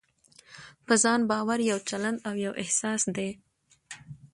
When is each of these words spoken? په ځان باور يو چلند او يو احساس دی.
په 0.85 0.93
ځان 1.03 1.21
باور 1.31 1.59
يو 1.71 1.79
چلند 1.89 2.17
او 2.27 2.33
يو 2.45 2.53
احساس 2.63 3.01
دی. 3.15 3.29